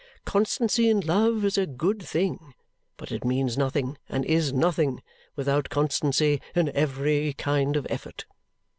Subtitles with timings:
[0.25, 2.55] Constancy in love is a good thing,
[2.97, 5.03] but it means nothing, and is nothing,
[5.35, 8.25] without constancy in every kind of effort.